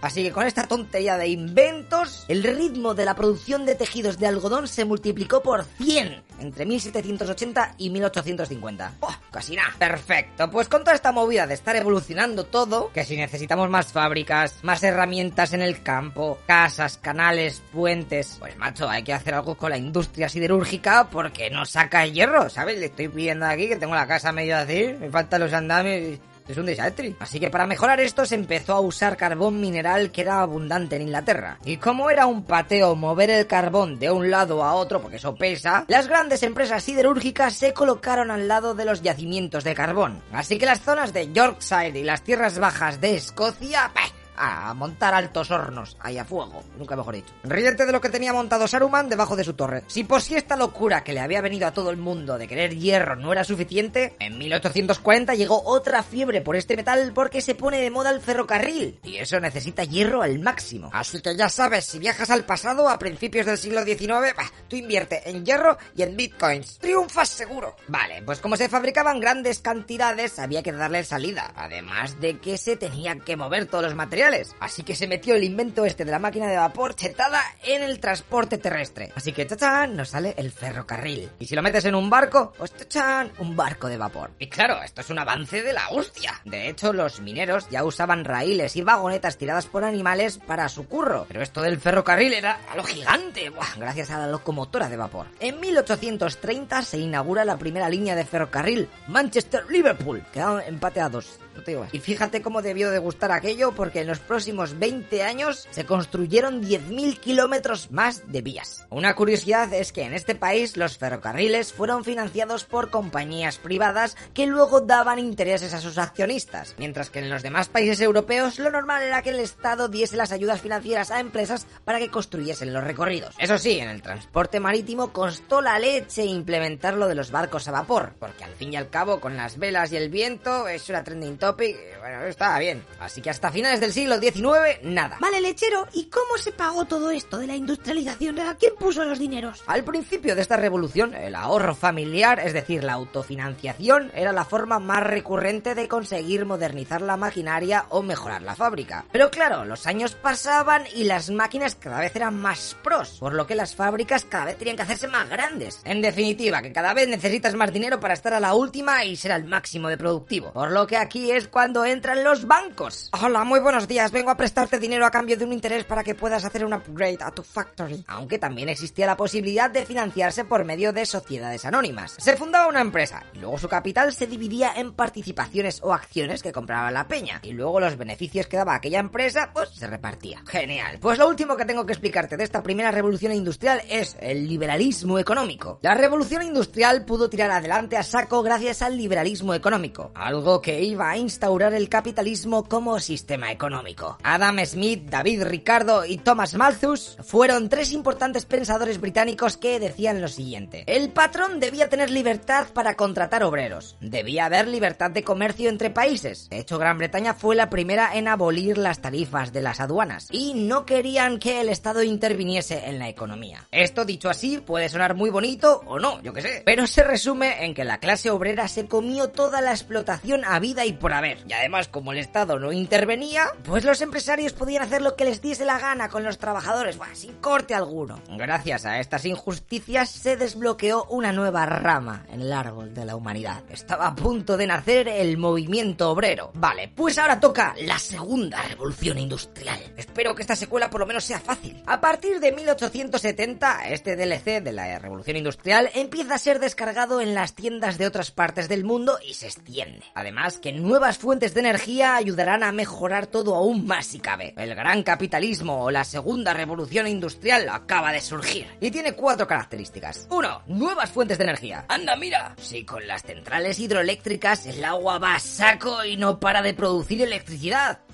Así 0.02 0.24
que 0.24 0.32
con 0.32 0.46
esta 0.46 0.68
tontería 0.68 1.18
de 1.18 1.28
inventos, 1.28 2.26
el 2.28 2.44
ritmo 2.44 2.94
de 2.94 3.06
la 3.06 3.16
producción 3.16 3.66
de 3.66 3.76
tejidos 3.76 4.18
de 4.18 4.28
algodón 4.28 4.68
se 4.68 4.86
multiplicó 4.86 5.42
por 5.42 5.66
100 5.66 6.24
entre 6.40 6.66
1780 6.66 7.76
y 7.78 7.90
1850. 7.90 8.94
¡Oh! 9.00 9.16
Casi 9.36 9.54
nada. 9.54 9.74
Perfecto. 9.78 10.50
Pues 10.50 10.70
con 10.70 10.86
toda 10.86 10.96
esta 10.96 11.12
movida 11.12 11.46
de 11.46 11.56
estar 11.56 11.76
evolucionando 11.76 12.46
todo, 12.46 12.94
que 12.94 13.04
si 13.04 13.18
necesitamos 13.18 13.70
más 13.70 13.92
fábricas, 13.92 14.60
más 14.64 14.82
herramientas 14.82 15.52
en 15.52 15.62
el 15.62 15.84
campo, 15.84 16.40
casas, 16.66 16.98
canales, 16.98 17.62
puentes, 17.72 18.38
pues 18.40 18.58
macho, 18.58 18.90
hay 18.90 19.04
que 19.04 19.14
hacer 19.14 19.36
algo 19.36 19.54
con 19.54 19.70
la 19.70 19.78
industria 19.78 20.28
siderúrgica 20.28 21.08
porque 21.12 21.52
no 21.52 21.64
saca 21.64 22.08
hierro, 22.08 22.50
¿sabes? 22.50 22.80
Le 22.80 22.88
estoy 22.88 23.08
pidiendo 23.08 23.46
aquí 23.46 23.68
que 23.68 23.76
tengo 23.76 23.94
la 23.94 24.08
casa 24.08 24.32
medio 24.32 24.58
así, 24.58 24.96
me 25.00 25.12
faltan 25.12 25.42
los 25.42 25.54
andamios. 25.54 26.18
Es 26.48 26.58
un 26.58 26.66
desastre. 26.66 27.16
Así 27.20 27.40
que 27.40 27.52
para 27.52 27.68
mejorar 27.68 28.00
esto 28.00 28.26
se 28.26 28.34
empezó 28.34 28.74
a 28.74 28.80
usar 28.80 29.16
carbón 29.16 29.62
mineral 29.62 30.12
que 30.12 30.22
era 30.22 30.42
abundante 30.42 30.96
en 30.96 31.04
Inglaterra. 31.04 31.60
Y 31.66 31.78
como 31.78 32.10
era 32.10 32.26
un 32.26 32.44
pateo 32.44 32.96
mover 32.96 33.30
el 33.30 33.46
carbón 33.46 34.00
de 34.00 34.10
un 34.10 34.32
lado 34.32 34.64
a 34.64 34.74
otro, 34.74 35.02
porque 35.02 35.18
eso 35.18 35.36
pesa, 35.36 35.86
las 35.88 36.08
grandes 36.08 36.42
empresas 36.42 36.84
siderúrgicas 36.84 37.54
se 37.54 37.74
colocaron 37.74 38.32
al 38.32 38.48
lado 38.48 38.74
de 38.74 38.86
los 38.86 39.04
yacimientos 39.04 39.64
de 39.64 39.76
carbón. 39.76 40.24
Así 40.32 40.58
que 40.58 40.66
las 40.66 40.82
zonas 40.82 41.14
de 41.14 41.32
Yorkshire 41.32 42.00
y 42.00 42.04
las 42.04 42.24
tierras 42.24 42.58
bajas 42.58 43.02
de 43.02 43.16
Escocia. 43.16 43.92
A 44.38 44.74
montar 44.74 45.14
altos 45.14 45.52
hornos 45.52 45.98
ahí 46.00 46.18
a 46.18 46.26
fuego, 46.26 46.64
nunca 46.78 46.96
mejor 46.96 47.16
dicho. 47.16 47.34
Ríete 47.44 47.86
de 47.86 47.92
lo 47.92 48.02
que 48.02 48.10
tenía 48.10 48.34
montado 48.34 48.68
Saruman 48.68 49.10
debajo 49.10 49.36
de 49.36 49.44
su 49.44 49.54
torre. 49.54 49.84
Si 49.88 50.04
por 50.04 50.22
si 50.22 50.36
esta 50.36 50.56
locura 50.56 51.04
que 51.04 51.14
le 51.14 51.20
había 51.20 51.42
venido 51.42 51.68
a 51.68 51.74
todo 51.74 51.90
el 51.90 51.98
mundo 51.98 52.38
de 52.38 52.48
querer 52.48 52.76
hierro 52.76 53.16
no 53.16 53.32
era 53.32 53.44
suficiente, 53.44 54.16
en 54.20 54.38
1840 54.38 55.36
llegó 55.36 55.64
otra 55.66 56.04
fiebre 56.04 56.42
por 56.42 56.56
este 56.56 56.76
metal 56.76 57.12
porque 57.14 57.42
se 57.42 57.56
pone 57.56 57.82
de 57.82 57.92
moda 57.92 58.12
el 58.12 58.22
ferrocarril 58.22 59.00
y 59.04 59.18
eso 59.18 59.40
necesita 59.40 59.84
hierro 59.84 60.22
al 60.22 60.40
máximo. 60.40 60.90
Así 60.94 61.22
que 61.22 61.36
ya 61.36 61.50
sabes, 61.50 61.86
si 61.86 62.00
viajas 62.00 62.30
al 62.30 62.46
pasado 62.46 62.90
a 62.90 63.00
principios 63.00 63.46
del 63.46 63.58
siglo 63.58 63.84
XIX, 63.84 64.36
bah, 64.36 64.52
tú 64.68 64.76
invierte 64.76 65.30
en 65.30 65.46
hierro 65.46 65.78
y 65.96 66.04
en 66.04 66.16
bitcoins. 66.16 66.80
Triunfas 66.80 67.30
seguro. 67.30 67.76
Vale, 67.88 68.22
pues 68.24 68.40
como 68.40 68.58
se 68.58 68.70
fabricaban 68.70 69.20
grandes 69.20 69.60
cantidades 69.60 70.40
había 70.40 70.64
que 70.64 70.72
darle 70.72 71.04
salida, 71.04 71.52
además 71.56 72.20
de 72.20 72.40
que 72.40 72.58
se 72.58 72.76
tenían 72.76 73.22
que 73.22 73.36
mover 73.36 73.66
todos 73.68 73.86
los 73.86 73.96
materiales 73.96 74.25
Así 74.60 74.82
que 74.84 74.96
se 74.96 75.08
metió 75.08 75.36
el 75.36 75.44
invento 75.44 75.86
este 75.86 76.04
de 76.04 76.12
la 76.12 76.18
máquina 76.18 76.48
de 76.48 76.58
vapor 76.58 76.96
chetada 76.96 77.42
en 77.64 77.84
el 77.84 78.00
transporte 78.00 78.58
terrestre. 78.58 79.12
Así 79.16 79.34
que 79.34 79.46
chachán 79.46 79.96
nos 79.96 80.10
sale 80.10 80.34
el 80.38 80.52
ferrocarril. 80.52 81.30
Y 81.38 81.46
si 81.46 81.56
lo 81.56 81.62
metes 81.62 81.86
en 81.86 81.94
un 81.94 82.10
barco, 82.10 82.52
pues 82.58 82.76
chachán, 82.76 83.32
un 83.38 83.56
barco 83.56 83.88
de 83.88 83.98
vapor. 83.98 84.32
Y 84.40 84.48
claro, 84.48 84.82
esto 84.82 85.02
es 85.02 85.10
un 85.12 85.20
avance 85.20 85.62
de 85.62 85.74
la 85.74 85.90
hostia. 85.90 86.42
De 86.44 86.70
hecho, 86.70 86.92
los 86.92 87.20
mineros 87.20 87.70
ya 87.70 87.84
usaban 87.84 88.26
raíles 88.26 88.76
y 88.76 88.82
vagonetas 88.82 89.38
tiradas 89.38 89.68
por 89.68 89.84
animales 89.84 90.40
para 90.40 90.70
su 90.70 90.88
curro. 90.88 91.26
Pero 91.28 91.44
esto 91.44 91.62
del 91.62 91.80
ferrocarril 91.80 92.34
era 92.34 92.62
a 92.72 92.76
lo 92.76 92.84
gigante, 92.84 93.52
gracias 93.78 94.10
a 94.10 94.18
la 94.18 94.28
locomotora 94.28 94.90
de 94.90 94.98
vapor. 94.98 95.28
En 95.40 95.60
1830 95.60 96.82
se 96.82 96.98
inaugura 96.98 97.46
la 97.46 97.58
primera 97.58 97.90
línea 97.90 98.16
de 98.16 98.26
ferrocarril 98.26 98.90
Manchester-Liverpool. 99.08 100.24
Quedaron 100.34 100.62
empate 100.62 101.00
a 101.00 101.10
dos. 101.10 101.40
No 101.56 101.64
te 101.64 101.72
digo. 101.72 101.88
Y 101.92 102.00
fíjate 102.00 102.42
cómo 102.42 102.62
debió 102.62 102.92
de 102.92 103.00
gustar 103.00 103.32
aquello 103.32 103.72
porque 103.72 104.02
en 104.02 104.08
los 104.16 104.22
próximos 104.22 104.80
20 104.80 105.24
años 105.24 105.68
se 105.72 105.86
construyeron 105.86 106.64
10.000 106.64 107.20
kilómetros 107.20 107.92
más 107.92 108.32
de 108.32 108.42
vías. 108.42 108.88
Una 108.90 109.14
curiosidad 109.14 109.74
es 109.74 109.92
que 109.92 110.04
en 110.04 110.14
este 110.14 110.36
país 110.36 110.78
los 110.78 110.98
ferrocarriles 110.98 111.74
fueron 111.74 112.06
financiados 112.06 112.64
por 112.64 112.92
compañías 112.92 113.58
privadas 113.58 114.16
que 114.34 114.48
luego 114.48 114.80
daban 114.80 115.20
intereses 115.20 115.74
a 115.74 115.82
sus 115.82 115.98
accionistas, 115.98 116.76
mientras 116.78 117.10
que 117.10 117.20
en 117.20 117.30
los 117.30 117.44
demás 117.44 117.68
países 117.68 118.00
europeos 118.00 118.58
lo 118.58 118.72
normal 118.72 119.04
era 119.04 119.22
que 119.22 119.32
el 119.32 119.40
Estado 119.42 119.90
diese 119.90 120.16
las 120.16 120.32
ayudas 120.32 120.62
financieras 120.62 121.12
a 121.12 121.20
empresas 121.20 121.68
para 121.84 122.00
que 122.00 122.10
construyesen 122.10 122.72
los 122.72 122.86
recorridos. 122.86 123.36
Eso 123.38 123.58
sí, 123.58 123.80
en 123.80 123.90
el 123.90 124.02
transporte 124.02 124.62
marítimo 124.62 125.12
costó 125.12 125.60
la 125.60 125.78
leche 125.78 126.24
implementar 126.24 126.94
lo 126.94 127.10
de 127.10 127.16
los 127.16 127.32
barcos 127.32 127.68
a 127.68 127.72
vapor, 127.72 128.14
porque 128.18 128.46
al 128.46 128.56
fin 128.56 128.72
y 128.72 128.78
al 128.78 128.90
cabo 128.90 129.20
con 129.20 129.36
las 129.36 129.58
velas 129.58 129.92
y 129.92 129.98
el 129.98 130.10
viento 130.10 130.70
eso 130.70 130.94
era 130.94 131.04
trending 131.04 131.38
topic, 131.38 131.76
bueno, 132.00 132.24
estaba 132.24 132.60
bien. 132.60 132.82
Así 133.02 133.22
que 133.22 133.30
hasta 133.30 133.52
finales 133.52 133.82
del 133.82 133.92
siglo 133.92 134.05
XIX, 134.14 134.84
nada. 134.84 135.18
Vale, 135.20 135.42
lechero, 135.42 135.88
¿y 135.94 136.06
cómo 136.06 136.38
se 136.38 136.52
pagó 136.52 136.86
todo 136.86 137.10
esto 137.12 137.40
de 137.40 137.48
la 137.48 137.56
industrialización? 137.56 138.40
¿A 138.40 138.56
quién 138.56 138.74
puso 138.80 139.04
los 139.04 139.18
dineros? 139.18 139.64
Al 139.66 139.84
principio 139.84 140.36
de 140.36 140.42
esta 140.42 140.58
revolución, 140.58 141.16
el 141.16 141.36
ahorro 141.36 141.74
familiar, 141.74 142.40
es 142.40 142.54
decir, 142.54 142.84
la 142.84 142.94
autofinanciación, 142.94 144.12
era 144.14 144.32
la 144.32 144.46
forma 144.46 144.80
más 144.80 145.04
recurrente 145.04 145.76
de 145.76 145.88
conseguir 145.88 146.46
modernizar 146.46 147.02
la 147.02 147.18
maquinaria 147.18 147.86
o 147.90 148.04
mejorar 148.04 148.44
la 148.44 148.56
fábrica. 148.56 149.06
Pero 149.12 149.32
claro, 149.32 149.66
los 149.66 149.88
años 149.88 150.14
pasaban 150.14 150.84
y 150.96 151.06
las 151.06 151.32
máquinas 151.32 151.76
cada 151.76 152.00
vez 152.00 152.16
eran 152.16 152.40
más 152.40 152.78
pros, 152.84 153.18
por 153.20 153.34
lo 153.34 153.48
que 153.48 153.56
las 153.56 153.76
fábricas 153.76 154.26
cada 154.26 154.46
vez 154.46 154.58
tenían 154.58 154.76
que 154.78 154.84
hacerse 154.84 155.08
más 155.08 155.28
grandes. 155.28 155.82
En 155.84 156.02
definitiva, 156.02 156.62
que 156.62 156.72
cada 156.72 156.94
vez 156.94 157.08
necesitas 157.08 157.56
más 157.56 157.74
dinero 157.74 158.00
para 158.00 158.14
estar 158.14 158.34
a 158.34 158.40
la 158.40 158.54
última 158.54 159.04
y 159.04 159.16
ser 159.16 159.32
al 159.32 159.46
máximo 159.46 159.90
de 159.90 159.98
productivo. 159.98 160.52
Por 160.52 160.72
lo 160.72 160.86
que 160.86 160.98
aquí 160.98 161.32
es 161.32 161.48
cuando 161.48 161.86
entran 161.86 162.24
los 162.24 162.46
bancos. 162.46 163.10
Hola, 163.20 163.44
muy 163.44 163.60
buenos 163.60 163.88
días 163.88 163.95
vengo 164.12 164.30
a 164.30 164.38
prestarte 164.38 164.78
dinero 164.78 165.06
a 165.06 165.12
cambio 165.12 165.38
de 165.38 165.46
un 165.46 165.54
interés 165.54 165.86
para 165.86 166.04
que 166.04 166.16
puedas 166.16 166.44
hacer 166.44 166.66
un 166.66 166.74
upgrade 166.74 167.20
a 167.22 167.32
tu 167.32 167.44
factory. 167.44 168.04
Aunque 168.08 168.38
también 168.38 168.70
existía 168.70 169.06
la 169.06 169.16
posibilidad 169.16 169.70
de 169.70 169.86
financiarse 169.86 170.44
por 170.44 170.66
medio 170.66 170.92
de 170.92 171.06
sociedades 171.06 171.66
anónimas. 171.66 172.16
Se 172.20 172.36
fundaba 172.36 172.68
una 172.68 172.82
empresa 172.82 173.24
y 173.34 173.40
luego 173.40 173.58
su 173.58 173.70
capital 173.70 174.14
se 174.14 174.28
dividía 174.28 174.74
en 174.76 174.94
participaciones 174.94 175.80
o 175.82 175.94
acciones 175.94 176.44
que 176.44 176.52
compraba 176.52 176.92
la 176.92 177.08
peña 177.08 177.40
y 177.42 177.52
luego 177.52 177.80
los 177.80 177.98
beneficios 177.98 178.48
que 178.48 178.58
daba 178.58 178.76
aquella 178.76 179.00
empresa 179.00 179.52
pues 179.54 179.70
se 179.70 179.88
repartía. 179.88 180.44
Genial. 180.46 181.00
Pues 181.00 181.18
lo 181.18 181.30
último 181.30 181.56
que 181.56 181.66
tengo 181.66 181.86
que 181.86 181.94
explicarte 181.94 182.38
de 182.38 182.44
esta 182.44 182.62
primera 182.62 182.92
revolución 182.92 183.32
industrial 183.32 183.82
es 183.90 184.18
el 184.20 184.48
liberalismo 184.48 185.20
económico. 185.20 185.80
La 185.82 185.96
revolución 185.96 186.44
industrial 186.44 187.06
pudo 187.06 187.30
tirar 187.30 187.52
adelante 187.52 187.98
a 187.98 188.04
saco 188.04 188.44
gracias 188.44 188.82
al 188.82 188.98
liberalismo 188.98 189.54
económico, 189.54 190.12
algo 190.16 190.62
que 190.62 190.82
iba 190.84 191.10
a 191.10 191.18
instaurar 191.18 191.74
el 191.74 191.88
capitalismo 191.88 192.66
como 192.66 193.00
sistema 193.00 193.52
económico. 193.52 193.85
Adam 194.24 194.66
Smith, 194.66 195.04
David 195.10 195.44
Ricardo 195.44 196.06
y 196.06 196.18
Thomas 196.18 196.56
Malthus 196.56 197.18
fueron 197.24 197.70
tres 197.70 197.92
importantes 197.92 198.46
pensadores 198.46 199.00
británicos 199.00 199.58
que 199.58 199.80
decían 199.80 200.22
lo 200.22 200.28
siguiente. 200.28 200.84
El 200.88 201.10
patrón 201.10 201.60
debía 201.60 201.90
tener 201.90 202.10
libertad 202.10 202.68
para 202.74 202.96
contratar 202.96 203.44
obreros. 203.44 203.96
Debía 204.02 204.46
haber 204.46 204.68
libertad 204.68 205.12
de 205.12 205.24
comercio 205.24 205.70
entre 205.70 205.90
países. 205.90 206.50
De 206.50 206.60
hecho, 206.60 206.80
Gran 206.80 206.98
Bretaña 206.98 207.34
fue 207.34 207.56
la 207.56 207.70
primera 207.70 208.16
en 208.16 208.28
abolir 208.28 208.78
las 208.78 209.02
tarifas 209.02 209.54
de 209.54 209.62
las 209.62 209.80
aduanas 209.80 210.28
y 210.32 210.54
no 210.54 210.86
querían 210.86 211.38
que 211.38 211.62
el 211.62 211.70
Estado 211.70 212.02
interviniese 212.04 212.88
en 212.88 213.00
la 213.00 213.10
economía. 213.10 213.68
Esto 213.72 214.06
dicho 214.06 214.30
así 214.30 214.58
puede 214.58 214.90
sonar 214.90 215.16
muy 215.16 215.30
bonito 215.30 215.82
o 215.86 216.00
no, 216.00 216.22
yo 216.22 216.34
que 216.34 216.42
sé, 216.42 216.64
pero 216.66 216.88
se 216.88 217.04
resume 217.04 217.66
en 217.66 217.74
que 217.74 217.84
la 217.84 218.00
clase 218.00 218.30
obrera 218.30 218.68
se 218.68 218.88
comió 218.88 219.30
toda 219.30 219.62
la 219.62 219.72
explotación 219.72 220.44
a 220.46 220.60
vida 220.60 220.86
y 220.86 220.94
por 220.94 221.14
haber. 221.14 221.44
Y 221.48 221.54
además, 221.54 221.88
como 221.88 222.12
el 222.12 222.18
Estado 222.18 222.60
no 222.60 222.72
intervenía, 222.72 223.48
pues 223.66 223.84
los 223.84 224.02
empresarios 224.02 224.54
podían 224.54 224.84
hacer 224.84 225.02
lo 225.02 225.16
que 225.16 225.26
les 225.26 225.42
diese 225.42 225.66
la 225.66 225.80
gana 225.80 226.10
con 226.10 226.24
los 226.24 226.38
trabajadores, 226.38 226.98
sin 227.14 227.34
corte 227.36 227.74
alguno. 227.74 228.22
Gracias 228.30 228.86
a 228.86 229.00
estas 229.00 229.26
injusticias 229.26 230.10
se 230.10 230.38
desbloqueó 230.38 231.06
una 231.06 231.32
nueva 231.32 231.66
rama 231.66 232.26
en 232.32 232.42
el 232.42 232.54
árbol 232.54 232.94
de 232.94 233.06
la 233.06 233.16
humanidad. 233.16 233.64
Estaba 233.70 234.08
a 234.08 234.16
punto 234.16 234.58
de 234.58 234.68
nacer 234.68 235.08
el 235.08 235.38
movimiento 235.38 236.12
obrero. 236.12 236.52
Vale, 236.54 236.90
pues 236.90 237.18
ahora 237.18 237.40
toca 237.40 237.74
la 237.82 237.98
segunda 237.98 238.62
revolución 238.62 239.18
industrial. 239.18 239.80
Espero 239.98 240.36
que 240.36 240.44
esta 240.44 240.56
secuela 240.56 240.90
por 240.90 241.00
lo 241.00 241.08
menos 241.08 241.24
sea 241.24 241.40
fácil. 241.40 241.82
A 241.88 242.00
partir 242.00 242.40
de 242.40 242.52
1870, 242.52 243.90
este 243.90 244.16
DLC 244.16 244.64
de 244.64 244.72
la 244.72 245.00
revolución 245.00 245.38
industrial 245.38 245.90
empieza 245.96 246.36
a 246.36 246.40
ser 246.40 246.60
descargado 246.60 247.20
en 247.22 247.34
las 247.34 247.54
tiendas 247.54 247.98
de 247.98 248.06
otras 248.06 248.32
partes 248.32 248.70
del 248.70 248.84
mundo 248.84 249.18
y 249.28 249.34
se 249.34 249.48
extiende. 249.48 250.04
Además, 250.14 250.60
que 250.60 250.72
nuevas 250.72 251.18
fuentes 251.18 251.54
de 251.54 251.62
energía 251.62 252.16
ayudarán 252.16 252.64
a 252.64 252.72
mejorar 252.72 253.28
todo 253.28 253.55
aún 253.58 253.86
más 253.86 254.06
si 254.06 254.20
cabe. 254.20 254.54
El 254.58 254.76
gran 254.76 255.04
capitalismo 255.04 255.84
o 255.84 255.92
la 255.92 256.04
segunda 256.04 256.54
revolución 256.54 257.08
industrial 257.08 257.68
acaba 257.70 258.12
de 258.12 258.22
surgir 258.22 258.68
y 258.80 258.92
tiene 258.92 259.14
cuatro 259.14 259.48
características. 259.48 260.28
1. 260.30 260.64
Nuevas 260.68 261.12
fuentes 261.12 261.38
de 261.38 261.44
energía. 261.44 261.86
Anda, 261.88 262.16
mira. 262.16 262.56
Si 262.58 262.86
con 262.86 263.06
las 263.08 263.24
centrales 263.24 263.80
hidroeléctricas 263.80 264.66
el 264.66 264.84
agua 264.84 265.20
va 265.20 265.36
a 265.36 265.40
saco 265.40 266.04
y 266.06 266.18
no 266.18 266.40
para 266.40 266.62
de 266.62 266.74
producir 266.74 267.22
electricidad. 267.22 268.05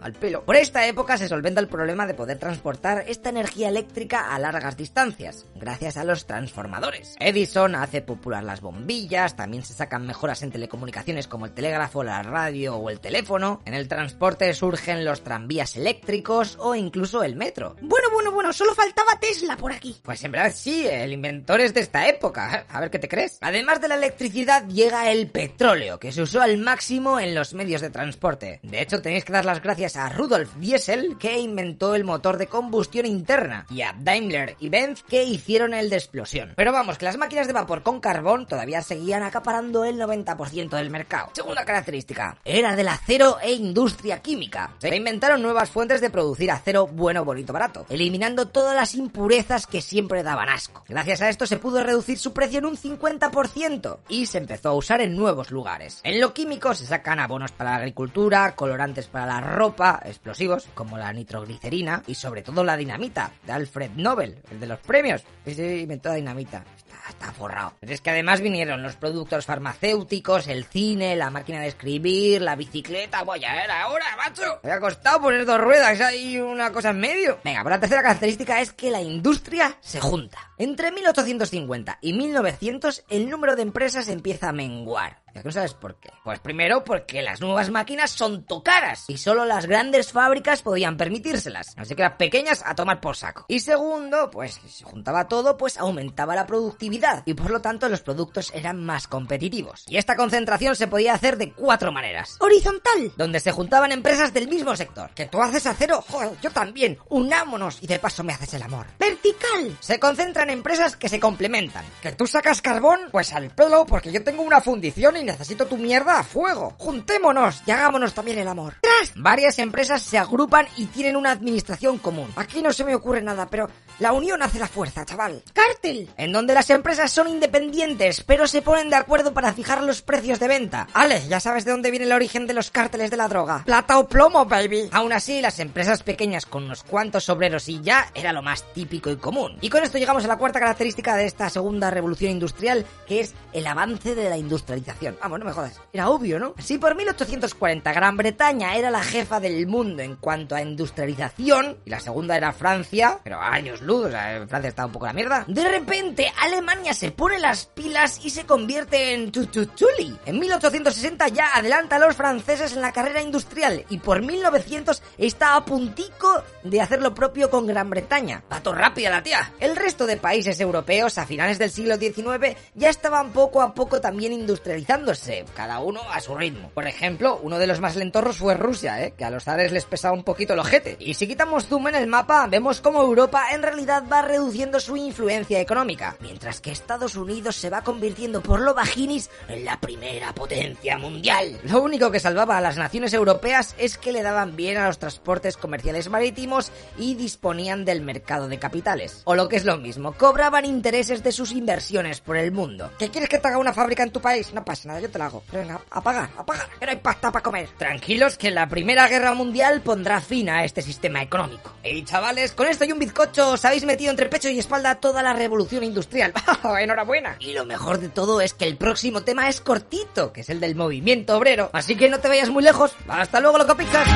Al 0.00 0.12
pelo. 0.12 0.44
Por 0.44 0.56
esta 0.56 0.86
época 0.86 1.16
se 1.16 1.28
solventa 1.28 1.62
el 1.62 1.68
problema 1.68 2.06
de 2.06 2.12
poder 2.12 2.38
transportar 2.38 3.04
esta 3.08 3.30
energía 3.30 3.70
eléctrica 3.70 4.34
a 4.34 4.38
largas 4.38 4.76
distancias, 4.76 5.46
gracias 5.54 5.96
a 5.96 6.04
los 6.04 6.26
transformadores. 6.26 7.16
Edison 7.20 7.74
hace 7.74 8.02
popular 8.02 8.44
las 8.44 8.60
bombillas, 8.60 9.34
también 9.34 9.64
se 9.64 9.72
sacan 9.72 10.06
mejoras 10.06 10.42
en 10.42 10.50
telecomunicaciones 10.50 11.26
como 11.26 11.46
el 11.46 11.52
telégrafo, 11.52 12.04
la 12.04 12.22
radio 12.22 12.76
o 12.76 12.90
el 12.90 13.00
teléfono. 13.00 13.62
En 13.64 13.72
el 13.72 13.88
transporte 13.88 14.52
surgen 14.52 15.06
los 15.06 15.22
tranvías 15.22 15.76
eléctricos 15.76 16.58
o 16.60 16.74
incluso 16.74 17.22
el 17.22 17.34
metro. 17.34 17.76
Bueno, 17.80 18.10
bueno, 18.12 18.30
bueno, 18.30 18.52
solo 18.52 18.74
faltaba 18.74 19.18
Tesla 19.18 19.56
por 19.56 19.72
aquí. 19.72 19.96
Pues 20.02 20.22
en 20.22 20.32
verdad 20.32 20.52
sí, 20.54 20.86
el 20.86 21.12
inventor 21.12 21.62
es 21.62 21.72
de 21.72 21.80
esta 21.80 22.06
época. 22.08 22.66
A 22.68 22.80
ver 22.80 22.90
qué 22.90 22.98
te 22.98 23.08
crees. 23.08 23.38
Además 23.40 23.80
de 23.80 23.88
la 23.88 23.94
electricidad 23.94 24.66
llega 24.66 25.10
el 25.10 25.30
petróleo, 25.30 25.98
que 25.98 26.12
se 26.12 26.20
usó 26.20 26.42
al 26.42 26.58
máximo 26.58 27.18
en 27.18 27.34
los 27.34 27.54
medios 27.54 27.80
de 27.80 27.88
transporte. 27.88 28.60
De 28.62 28.82
hecho, 28.82 29.00
tenéis 29.00 29.24
que 29.24 29.32
dar 29.32 29.44
las 29.44 29.60
gracias 29.64 29.96
a 29.96 30.10
Rudolf 30.10 30.54
Diesel, 30.56 31.16
que 31.18 31.38
inventó 31.38 31.94
el 31.94 32.04
motor 32.04 32.36
de 32.36 32.46
combustión 32.46 33.06
interna, 33.06 33.66
y 33.70 33.80
a 33.80 33.94
Daimler 33.98 34.56
y 34.60 34.68
Benz, 34.68 35.02
que 35.02 35.24
hicieron 35.24 35.72
el 35.72 35.88
de 35.88 35.96
explosión. 35.96 36.52
Pero 36.54 36.70
vamos, 36.70 36.98
que 36.98 37.06
las 37.06 37.16
máquinas 37.16 37.46
de 37.46 37.54
vapor 37.54 37.82
con 37.82 37.98
carbón 37.98 38.46
todavía 38.46 38.82
seguían 38.82 39.22
acaparando 39.22 39.84
el 39.84 39.98
90% 39.98 40.68
del 40.76 40.90
mercado. 40.90 41.30
Segunda 41.32 41.64
característica, 41.64 42.36
era 42.44 42.76
del 42.76 42.88
acero 42.88 43.38
e 43.42 43.52
industria 43.52 44.20
química. 44.20 44.70
Se 44.78 44.94
inventaron 44.94 45.40
nuevas 45.40 45.70
fuentes 45.70 46.02
de 46.02 46.10
producir 46.10 46.50
acero 46.50 46.86
bueno, 46.86 47.24
bonito, 47.24 47.54
barato, 47.54 47.86
eliminando 47.88 48.48
todas 48.48 48.76
las 48.76 48.94
impurezas 48.94 49.66
que 49.66 49.80
siempre 49.80 50.22
daban 50.22 50.50
asco. 50.50 50.84
Gracias 50.86 51.22
a 51.22 51.30
esto 51.30 51.46
se 51.46 51.56
pudo 51.56 51.82
reducir 51.82 52.18
su 52.18 52.34
precio 52.34 52.58
en 52.58 52.66
un 52.66 52.76
50% 52.76 53.98
y 54.10 54.26
se 54.26 54.38
empezó 54.38 54.68
a 54.68 54.74
usar 54.74 55.00
en 55.00 55.16
nuevos 55.16 55.50
lugares. 55.50 56.00
En 56.04 56.20
lo 56.20 56.34
químico 56.34 56.74
se 56.74 56.84
sacan 56.84 57.18
abonos 57.18 57.52
para 57.52 57.70
la 57.70 57.76
agricultura, 57.76 58.54
colorantes 58.54 59.06
para 59.06 59.24
la 59.26 59.53
ropa, 59.54 60.00
explosivos 60.04 60.66
como 60.74 60.98
la 60.98 61.12
nitroglicerina 61.12 62.02
y 62.06 62.14
sobre 62.14 62.42
todo 62.42 62.62
la 62.62 62.76
dinamita 62.76 63.32
de 63.46 63.52
Alfred 63.52 63.92
Nobel, 63.96 64.42
el 64.50 64.60
de 64.60 64.66
los 64.66 64.80
premios. 64.80 65.22
Ese 65.46 65.78
inventó 65.78 66.10
la 66.10 66.16
dinamita. 66.16 66.64
Está, 67.08 67.32
forrado. 67.32 67.74
Pero 67.80 67.92
es 67.92 68.00
que 68.00 68.10
además 68.10 68.40
vinieron 68.40 68.82
los 68.82 68.96
productos 68.96 69.44
farmacéuticos, 69.44 70.48
el 70.48 70.64
cine, 70.64 71.16
la 71.16 71.30
máquina 71.30 71.60
de 71.60 71.68
escribir, 71.68 72.40
la 72.40 72.56
bicicleta. 72.56 73.22
Voy 73.22 73.44
a 73.44 73.54
ver 73.54 73.70
ahora, 73.70 74.04
macho. 74.16 74.60
Me 74.62 74.72
ha 74.72 74.80
costado 74.80 75.20
poner 75.20 75.44
dos 75.44 75.60
ruedas 75.60 76.14
y 76.14 76.38
una 76.38 76.72
cosa 76.72 76.90
en 76.90 77.00
medio. 77.00 77.38
Venga, 77.44 77.62
por 77.62 77.72
la 77.72 77.80
tercera 77.80 78.02
característica 78.02 78.60
es 78.60 78.72
que 78.72 78.90
la 78.90 79.02
industria 79.02 79.76
se 79.80 80.00
junta. 80.00 80.52
Entre 80.56 80.92
1850 80.92 81.98
y 82.00 82.12
1900 82.14 83.04
el 83.10 83.28
número 83.28 83.54
de 83.54 83.62
empresas 83.62 84.08
empieza 84.08 84.48
a 84.48 84.52
menguar. 84.52 85.24
¿Ya 85.34 85.42
que 85.42 85.48
no 85.48 85.52
sabes 85.52 85.74
por 85.74 85.98
qué? 85.98 86.10
Pues 86.22 86.38
primero 86.38 86.84
porque 86.84 87.20
las 87.20 87.40
nuevas 87.40 87.68
máquinas 87.68 88.12
son 88.12 88.44
tocaras 88.44 89.04
y 89.08 89.18
solo 89.34 89.46
las 89.46 89.66
grandes 89.66 90.12
fábricas 90.12 90.62
podían 90.62 90.96
permitírselas. 90.96 91.74
Así 91.76 91.96
que 91.96 92.02
las 92.02 92.12
pequeñas 92.12 92.62
a 92.64 92.76
tomar 92.76 93.00
por 93.00 93.16
saco. 93.16 93.46
Y 93.48 93.58
segundo, 93.58 94.30
pues 94.30 94.60
si 94.62 94.68
se 94.68 94.84
juntaba 94.84 95.26
todo, 95.26 95.56
pues 95.56 95.76
aumentaba 95.76 96.36
la 96.36 96.46
productividad 96.46 97.24
y 97.26 97.34
por 97.34 97.50
lo 97.50 97.60
tanto 97.60 97.88
los 97.88 98.00
productos 98.00 98.52
eran 98.54 98.84
más 98.84 99.08
competitivos. 99.08 99.86
Y 99.88 99.96
esta 99.96 100.14
concentración 100.14 100.76
se 100.76 100.86
podía 100.86 101.14
hacer 101.14 101.36
de 101.36 101.52
cuatro 101.52 101.90
maneras. 101.90 102.36
Horizontal. 102.38 103.12
Donde 103.16 103.40
se 103.40 103.50
juntaban 103.50 103.90
empresas 103.90 104.32
del 104.32 104.46
mismo 104.46 104.76
sector. 104.76 105.10
Que 105.16 105.26
tú 105.26 105.42
haces 105.42 105.66
acero, 105.66 106.00
joder, 106.02 106.30
yo 106.40 106.52
también. 106.52 106.96
Unámonos 107.08 107.82
y 107.82 107.88
de 107.88 107.98
paso 107.98 108.22
me 108.22 108.34
haces 108.34 108.54
el 108.54 108.62
amor. 108.62 108.86
Vertical. 109.00 109.76
Se 109.80 109.98
concentran 109.98 110.48
empresas 110.48 110.96
que 110.96 111.08
se 111.08 111.18
complementan. 111.18 111.84
Que 112.00 112.12
tú 112.12 112.28
sacas 112.28 112.62
carbón, 112.62 113.00
pues 113.10 113.32
al 113.32 113.50
pelo, 113.50 113.84
porque 113.84 114.12
yo 114.12 114.22
tengo 114.22 114.44
una 114.44 114.60
fundición 114.60 115.16
y 115.16 115.24
necesito 115.24 115.66
tu 115.66 115.76
mierda 115.76 116.20
a 116.20 116.22
fuego. 116.22 116.76
Juntémonos 116.78 117.64
y 117.66 117.72
hagámonos 117.72 118.14
también 118.14 118.38
el 118.38 118.46
amor. 118.46 118.76
Tras. 118.80 119.23
Varias 119.24 119.58
empresas 119.58 120.02
se 120.02 120.18
agrupan 120.18 120.66
y 120.76 120.84
tienen 120.84 121.16
una 121.16 121.30
administración 121.30 121.96
común. 121.96 122.28
Aquí 122.36 122.60
no 122.60 122.74
se 122.74 122.84
me 122.84 122.94
ocurre 122.94 123.22
nada, 123.22 123.48
pero 123.48 123.70
la 123.98 124.12
unión 124.12 124.42
hace 124.42 124.58
la 124.58 124.68
fuerza, 124.68 125.06
chaval. 125.06 125.42
Cártel. 125.54 126.10
En 126.18 126.30
donde 126.30 126.52
las 126.52 126.68
empresas 126.68 127.10
son 127.10 127.28
independientes, 127.28 128.22
pero 128.22 128.46
se 128.46 128.60
ponen 128.60 128.90
de 128.90 128.96
acuerdo 128.96 129.32
para 129.32 129.54
fijar 129.54 129.82
los 129.82 130.02
precios 130.02 130.40
de 130.40 130.48
venta. 130.48 130.88
Ale, 130.92 131.26
ya 131.26 131.40
sabes 131.40 131.64
de 131.64 131.70
dónde 131.70 131.90
viene 131.90 132.04
el 132.04 132.12
origen 132.12 132.46
de 132.46 132.52
los 132.52 132.70
cárteles 132.70 133.10
de 133.10 133.16
la 133.16 133.28
droga. 133.28 133.62
Plata 133.64 133.98
o 133.98 134.06
plomo, 134.06 134.44
baby. 134.44 134.90
Aún 134.92 135.14
así, 135.14 135.40
las 135.40 135.58
empresas 135.58 136.02
pequeñas 136.02 136.44
con 136.44 136.64
unos 136.64 136.82
cuantos 136.82 137.26
obreros 137.30 137.66
y 137.70 137.80
ya 137.80 138.10
era 138.14 138.30
lo 138.30 138.42
más 138.42 138.74
típico 138.74 139.10
y 139.10 139.16
común. 139.16 139.56
Y 139.62 139.70
con 139.70 139.82
esto 139.82 139.96
llegamos 139.96 140.26
a 140.26 140.28
la 140.28 140.36
cuarta 140.36 140.60
característica 140.60 141.16
de 141.16 141.24
esta 141.24 141.48
segunda 141.48 141.88
revolución 141.88 142.30
industrial, 142.30 142.84
que 143.06 143.20
es 143.20 143.34
el 143.54 143.66
avance 143.66 144.14
de 144.14 144.28
la 144.28 144.36
industrialización. 144.36 145.16
Vamos, 145.22 145.38
no 145.38 145.46
me 145.46 145.52
jodas. 145.52 145.80
Era 145.94 146.10
obvio, 146.10 146.38
¿no? 146.38 146.52
Si 146.58 146.76
por 146.76 146.94
1840 146.94 147.90
Gran 147.90 148.18
Bretaña 148.18 148.76
era 148.76 148.90
la 148.90 149.02
jefa 149.14 149.38
del 149.38 149.68
mundo 149.68 150.02
en 150.02 150.16
cuanto 150.16 150.56
a 150.56 150.60
industrialización, 150.60 151.78
y 151.84 151.90
la 151.90 152.00
segunda 152.00 152.36
era 152.36 152.52
Francia, 152.52 153.20
pero 153.22 153.40
años 153.40 153.80
luz, 153.80 154.06
o 154.06 154.10
sea, 154.10 154.44
Francia 154.48 154.70
estaba 154.70 154.86
un 154.86 154.92
poco 154.92 155.06
la 155.06 155.12
mierda, 155.12 155.44
de 155.46 155.68
repente 155.68 156.32
Alemania 156.42 156.92
se 156.94 157.12
pone 157.12 157.38
las 157.38 157.66
pilas 157.66 158.18
y 158.24 158.30
se 158.30 158.44
convierte 158.44 159.14
en 159.14 159.30
tututuli. 159.30 160.18
En 160.26 160.40
1860 160.40 161.28
ya 161.28 161.54
adelanta 161.54 161.94
a 161.94 162.00
los 162.00 162.16
franceses 162.16 162.72
en 162.72 162.82
la 162.82 162.90
carrera 162.90 163.22
industrial 163.22 163.84
y 163.88 163.98
por 163.98 164.20
1900 164.20 165.00
está 165.16 165.54
a 165.54 165.64
puntico 165.64 166.42
de 166.64 166.80
hacer 166.80 167.00
lo 167.00 167.14
propio 167.14 167.50
con 167.50 167.68
Gran 167.68 167.90
Bretaña. 167.90 168.42
Pato 168.48 168.74
rápida 168.74 169.10
la 169.10 169.22
tía. 169.22 169.52
El 169.60 169.76
resto 169.76 170.06
de 170.06 170.16
países 170.16 170.58
europeos 170.58 171.18
a 171.18 171.26
finales 171.26 171.60
del 171.60 171.70
siglo 171.70 171.98
XIX 171.98 172.56
ya 172.74 172.90
estaban 172.90 173.30
poco 173.30 173.62
a 173.62 173.74
poco 173.74 174.00
también 174.00 174.32
industrializándose, 174.32 175.44
cada 175.54 175.78
uno 175.78 176.00
a 176.10 176.20
su 176.20 176.34
ritmo. 176.34 176.70
Por 176.74 176.88
ejemplo, 176.88 177.38
uno 177.44 177.60
de 177.60 177.68
los 177.68 177.78
más 177.78 177.94
lentorros 177.94 178.38
fue 178.38 178.54
Rusia, 178.54 179.02
¿eh? 179.02 179.03
Que 179.12 179.24
a 179.24 179.30
los 179.30 179.44
zares 179.44 179.72
les 179.72 179.84
pesaba 179.84 180.14
un 180.14 180.24
poquito 180.24 180.54
el 180.54 180.58
ojete. 180.58 180.96
Y 180.98 181.14
si 181.14 181.26
quitamos 181.26 181.66
zoom 181.66 181.88
en 181.88 181.96
el 181.96 182.06
mapa, 182.06 182.46
vemos 182.46 182.80
como 182.80 183.02
Europa 183.02 183.46
en 183.52 183.62
realidad 183.62 184.04
va 184.10 184.22
reduciendo 184.22 184.80
su 184.80 184.96
influencia 184.96 185.60
económica, 185.60 186.16
mientras 186.20 186.60
que 186.60 186.72
Estados 186.72 187.16
Unidos 187.16 187.56
se 187.56 187.70
va 187.70 187.82
convirtiendo 187.82 188.40
por 188.42 188.60
lo 188.60 188.74
vaginis 188.74 189.30
en 189.48 189.64
la 189.64 189.78
primera 189.80 190.34
potencia 190.34 190.98
mundial. 190.98 191.60
Lo 191.64 191.82
único 191.82 192.10
que 192.10 192.20
salvaba 192.20 192.58
a 192.58 192.60
las 192.60 192.76
naciones 192.76 193.12
europeas 193.12 193.74
es 193.78 193.98
que 193.98 194.12
le 194.12 194.22
daban 194.22 194.56
bien 194.56 194.76
a 194.78 194.86
los 194.86 194.98
transportes 194.98 195.56
comerciales 195.56 196.08
marítimos 196.08 196.72
y 196.98 197.14
disponían 197.14 197.84
del 197.84 198.00
mercado 198.00 198.48
de 198.48 198.58
capitales. 198.58 199.22
O 199.24 199.34
lo 199.34 199.48
que 199.48 199.56
es 199.56 199.64
lo 199.64 199.76
mismo, 199.76 200.12
cobraban 200.12 200.64
intereses 200.64 201.22
de 201.22 201.32
sus 201.32 201.52
inversiones 201.52 202.20
por 202.20 202.36
el 202.36 202.52
mundo. 202.52 202.90
¿Qué 202.98 203.10
quieres 203.10 203.28
que 203.28 203.38
te 203.38 203.48
haga 203.48 203.58
una 203.58 203.72
fábrica 203.72 204.02
en 204.02 204.10
tu 204.10 204.20
país? 204.20 204.52
No 204.52 204.64
pasa 204.64 204.88
nada, 204.88 205.00
yo 205.00 205.10
te 205.10 205.18
la 205.18 205.26
hago. 205.26 205.42
Venga, 205.52 205.80
a 205.90 206.00
pagar, 206.02 206.30
a 206.36 206.44
pagar. 206.44 206.68
Pero 206.78 206.92
hay 206.92 206.98
pasta 206.98 207.30
para 207.30 207.42
comer. 207.42 207.68
Tranquilos 207.78 208.38
que 208.38 208.50
la 208.50 208.68
Primera 208.94 209.08
Guerra 209.08 209.34
Mundial 209.34 209.80
pondrá 209.80 210.20
fin 210.20 210.48
a 210.48 210.62
este 210.62 210.80
sistema 210.80 211.20
económico. 211.20 211.72
Y 211.82 212.04
chavales, 212.04 212.52
con 212.52 212.68
esto 212.68 212.84
y 212.84 212.92
un 212.92 213.00
bizcocho 213.00 213.50
os 213.50 213.64
habéis 213.64 213.84
metido 213.84 214.12
entre 214.12 214.26
pecho 214.26 214.48
y 214.48 214.60
espalda 214.60 214.94
toda 215.00 215.20
la 215.20 215.32
revolución 215.32 215.82
industrial. 215.82 216.32
¡Enhorabuena! 216.80 217.34
Y 217.40 217.54
lo 217.54 217.64
mejor 217.64 217.98
de 217.98 218.08
todo 218.08 218.40
es 218.40 218.54
que 218.54 218.66
el 218.66 218.76
próximo 218.76 219.22
tema 219.22 219.48
es 219.48 219.60
cortito, 219.60 220.32
que 220.32 220.42
es 220.42 220.48
el 220.48 220.60
del 220.60 220.76
movimiento 220.76 221.36
obrero. 221.36 221.70
Así 221.72 221.96
que 221.96 222.08
no 222.08 222.20
te 222.20 222.28
vayas 222.28 222.50
muy 222.50 222.62
lejos. 222.62 222.94
Hasta 223.08 223.40
luego, 223.40 223.58
loco 223.58 223.76
pizzas. 223.76 224.06